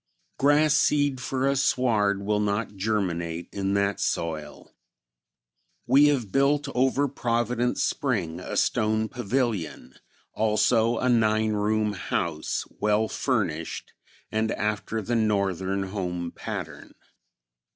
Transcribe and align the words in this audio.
Grass 0.39 0.73
seed 0.73 1.21
for 1.21 1.47
a 1.47 1.55
sward 1.55 2.23
will 2.23 2.39
not 2.39 2.75
germinate 2.75 3.47
in 3.51 3.75
that 3.75 3.99
soil. 3.99 4.73
We 5.85 6.07
have 6.07 6.31
built 6.31 6.67
over 6.73 7.07
Providence 7.07 7.83
Spring 7.83 8.39
a 8.39 8.57
stone 8.57 9.09
pavilion, 9.09 9.93
also 10.33 10.97
a 10.97 11.07
nine 11.07 11.51
room 11.53 11.93
house, 11.93 12.65
well 12.79 13.07
furnished, 13.07 13.93
and 14.31 14.51
after 14.53 15.03
the 15.03 15.15
northern 15.15 15.83
home 15.89 16.31
pattern. 16.31 16.95